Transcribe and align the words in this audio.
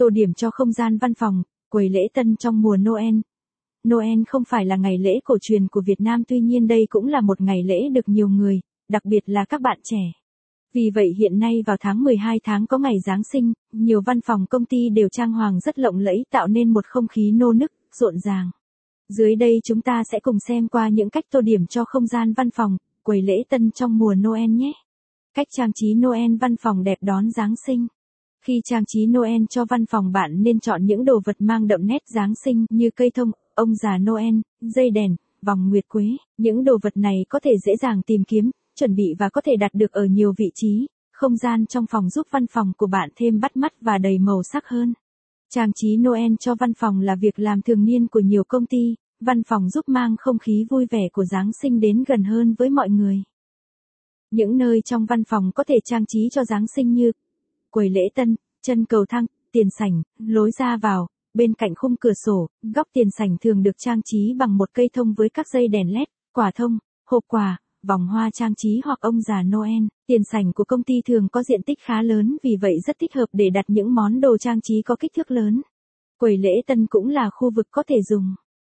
Tô 0.00 0.10
điểm 0.10 0.34
cho 0.34 0.50
không 0.50 0.72
gian 0.72 0.98
văn 0.98 1.14
phòng, 1.14 1.42
quầy 1.70 1.88
lễ 1.88 2.00
tân 2.14 2.36
trong 2.36 2.62
mùa 2.62 2.76
Noel. 2.76 3.14
Noel 3.88 4.18
không 4.28 4.42
phải 4.48 4.64
là 4.64 4.76
ngày 4.76 4.98
lễ 4.98 5.20
cổ 5.24 5.38
truyền 5.40 5.68
của 5.68 5.80
Việt 5.86 6.00
Nam 6.00 6.22
tuy 6.28 6.40
nhiên 6.40 6.66
đây 6.66 6.86
cũng 6.90 7.06
là 7.06 7.20
một 7.20 7.40
ngày 7.40 7.62
lễ 7.62 7.88
được 7.88 8.08
nhiều 8.08 8.28
người, 8.28 8.60
đặc 8.88 9.04
biệt 9.04 9.20
là 9.26 9.44
các 9.44 9.60
bạn 9.60 9.78
trẻ. 9.82 10.12
Vì 10.72 10.90
vậy 10.94 11.14
hiện 11.18 11.38
nay 11.38 11.62
vào 11.66 11.76
tháng 11.80 12.04
12 12.04 12.40
tháng 12.44 12.66
có 12.66 12.78
ngày 12.78 13.00
Giáng 13.06 13.22
sinh, 13.32 13.52
nhiều 13.72 14.00
văn 14.06 14.20
phòng 14.20 14.46
công 14.50 14.64
ty 14.64 14.88
đều 14.88 15.08
trang 15.08 15.32
hoàng 15.32 15.60
rất 15.60 15.78
lộng 15.78 15.98
lẫy 15.98 16.24
tạo 16.30 16.46
nên 16.46 16.68
một 16.68 16.86
không 16.86 17.08
khí 17.08 17.30
nô 17.30 17.52
nức, 17.52 17.72
rộn 17.94 18.18
ràng. 18.18 18.50
Dưới 19.08 19.36
đây 19.36 19.60
chúng 19.64 19.80
ta 19.80 20.02
sẽ 20.12 20.20
cùng 20.20 20.38
xem 20.48 20.68
qua 20.68 20.88
những 20.88 21.10
cách 21.10 21.24
tô 21.30 21.40
điểm 21.40 21.66
cho 21.66 21.84
không 21.84 22.06
gian 22.06 22.32
văn 22.32 22.50
phòng, 22.50 22.76
quầy 23.02 23.22
lễ 23.22 23.42
tân 23.48 23.70
trong 23.70 23.98
mùa 23.98 24.14
Noel 24.14 24.50
nhé. 24.50 24.72
Cách 25.34 25.46
trang 25.50 25.72
trí 25.74 25.94
Noel 25.94 26.36
văn 26.40 26.56
phòng 26.56 26.84
đẹp 26.84 26.98
đón 27.00 27.30
Giáng 27.30 27.54
sinh. 27.66 27.86
Khi 28.44 28.60
trang 28.64 28.84
trí 28.86 29.06
Noel 29.06 29.42
cho 29.50 29.64
văn 29.64 29.86
phòng 29.86 30.12
bạn 30.12 30.42
nên 30.42 30.60
chọn 30.60 30.84
những 30.84 31.04
đồ 31.04 31.20
vật 31.24 31.36
mang 31.38 31.66
đậm 31.66 31.86
nét 31.86 32.02
Giáng 32.14 32.34
sinh 32.44 32.66
như 32.70 32.90
cây 32.96 33.10
thông, 33.10 33.30
ông 33.54 33.74
già 33.74 33.98
Noel, 33.98 34.34
dây 34.60 34.90
đèn, 34.90 35.16
vòng 35.42 35.70
nguyệt 35.70 35.88
quế. 35.88 36.04
Những 36.38 36.64
đồ 36.64 36.78
vật 36.82 36.96
này 36.96 37.24
có 37.28 37.40
thể 37.40 37.50
dễ 37.66 37.72
dàng 37.76 38.02
tìm 38.02 38.24
kiếm, 38.24 38.50
chuẩn 38.74 38.94
bị 38.94 39.14
và 39.18 39.28
có 39.28 39.40
thể 39.40 39.56
đặt 39.56 39.70
được 39.74 39.92
ở 39.92 40.04
nhiều 40.04 40.32
vị 40.36 40.50
trí. 40.54 40.86
Không 41.12 41.36
gian 41.36 41.66
trong 41.66 41.84
phòng 41.90 42.10
giúp 42.10 42.26
văn 42.30 42.46
phòng 42.46 42.72
của 42.76 42.86
bạn 42.86 43.10
thêm 43.16 43.40
bắt 43.40 43.56
mắt 43.56 43.72
và 43.80 43.98
đầy 43.98 44.18
màu 44.18 44.42
sắc 44.52 44.66
hơn. 44.66 44.94
Trang 45.54 45.70
trí 45.74 45.96
Noel 45.96 46.32
cho 46.40 46.54
văn 46.54 46.72
phòng 46.74 47.00
là 47.00 47.16
việc 47.16 47.38
làm 47.38 47.62
thường 47.62 47.84
niên 47.84 48.06
của 48.06 48.20
nhiều 48.20 48.44
công 48.44 48.66
ty, 48.66 48.94
văn 49.20 49.42
phòng 49.42 49.68
giúp 49.68 49.88
mang 49.88 50.16
không 50.18 50.38
khí 50.38 50.66
vui 50.70 50.86
vẻ 50.90 51.08
của 51.12 51.24
Giáng 51.24 51.50
sinh 51.62 51.80
đến 51.80 52.04
gần 52.08 52.24
hơn 52.24 52.54
với 52.58 52.70
mọi 52.70 52.88
người. 52.88 53.22
Những 54.30 54.56
nơi 54.56 54.80
trong 54.84 55.06
văn 55.06 55.24
phòng 55.24 55.50
có 55.54 55.64
thể 55.64 55.74
trang 55.84 56.06
trí 56.06 56.28
cho 56.32 56.44
Giáng 56.44 56.66
sinh 56.66 56.92
như 56.92 57.12
quầy 57.70 57.90
lễ 57.90 58.00
tân, 58.14 58.36
chân 58.62 58.84
cầu 58.84 59.04
thang, 59.08 59.26
tiền 59.52 59.68
sảnh, 59.78 60.02
lối 60.18 60.50
ra 60.58 60.76
vào, 60.76 61.08
bên 61.34 61.54
cạnh 61.54 61.74
khung 61.74 61.96
cửa 61.96 62.12
sổ, 62.24 62.48
góc 62.74 62.88
tiền 62.92 63.08
sảnh 63.18 63.36
thường 63.40 63.62
được 63.62 63.78
trang 63.78 64.00
trí 64.04 64.34
bằng 64.38 64.56
một 64.56 64.70
cây 64.72 64.88
thông 64.92 65.14
với 65.14 65.28
các 65.28 65.46
dây 65.48 65.68
đèn 65.68 65.94
led, 65.94 66.08
quả 66.32 66.50
thông, 66.54 66.78
hộp 67.06 67.24
quà, 67.26 67.58
vòng 67.86 68.06
hoa 68.06 68.30
trang 68.30 68.54
trí 68.54 68.80
hoặc 68.84 69.00
ông 69.00 69.20
già 69.20 69.42
Noel. 69.42 69.82
Tiền 70.06 70.22
sảnh 70.32 70.52
của 70.52 70.64
công 70.64 70.82
ty 70.82 70.94
thường 71.08 71.28
có 71.28 71.42
diện 71.42 71.62
tích 71.62 71.78
khá 71.80 72.02
lớn 72.02 72.36
vì 72.42 72.56
vậy 72.60 72.80
rất 72.86 72.96
thích 72.98 73.14
hợp 73.14 73.26
để 73.32 73.50
đặt 73.50 73.64
những 73.68 73.94
món 73.94 74.20
đồ 74.20 74.38
trang 74.38 74.60
trí 74.60 74.82
có 74.82 74.96
kích 75.00 75.12
thước 75.16 75.30
lớn. 75.30 75.62
Quầy 76.18 76.36
lễ 76.36 76.62
tân 76.66 76.86
cũng 76.86 77.08
là 77.08 77.30
khu 77.30 77.50
vực 77.50 77.66
có 77.70 77.82
thể 77.88 78.02
dùng 78.02 78.34